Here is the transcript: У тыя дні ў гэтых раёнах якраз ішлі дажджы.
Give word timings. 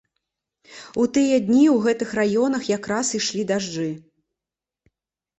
У 1.01 1.03
тыя 1.17 1.35
дні 1.49 1.65
ў 1.73 1.75
гэтых 1.85 2.09
раёнах 2.19 2.63
якраз 2.77 3.11
ішлі 3.19 3.43
дажджы. 3.53 3.85